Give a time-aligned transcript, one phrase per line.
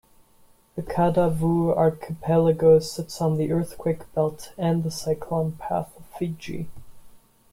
[0.75, 6.69] The Kadavu archipelago sits on the earthquake belt and the cyclone path of Fiji.